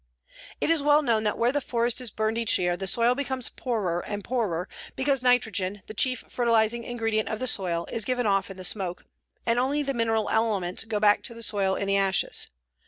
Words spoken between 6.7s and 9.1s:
ingredient of the soil, is given off in the smoke,